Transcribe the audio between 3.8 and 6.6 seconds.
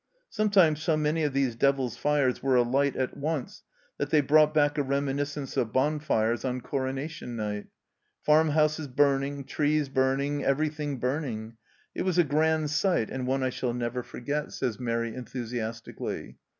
that they brought back a reminis cence of bonfires on